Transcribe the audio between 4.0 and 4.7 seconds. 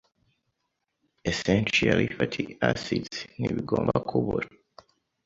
kubura